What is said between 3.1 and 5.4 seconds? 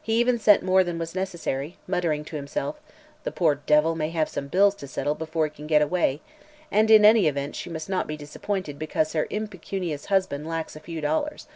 "The poor devil may have some bills to settle